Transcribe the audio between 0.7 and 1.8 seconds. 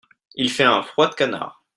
froid de canard.